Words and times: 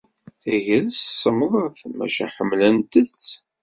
Tagrest 0.41 1.09
semmḍet, 1.21 1.79
maca 1.97 2.25
ḥemmlent-tt. 2.35 3.25